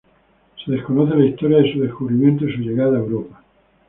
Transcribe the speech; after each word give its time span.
Se 0.65 0.71
desconoce 0.71 1.15
la 1.15 1.27
historia 1.27 1.59
de 1.59 1.73
su 1.73 1.79
descubrimiento 1.81 2.45
y 2.47 2.53
su 2.55 2.61
llegada 2.61 2.97
a 2.97 3.01
Europa. 3.01 3.43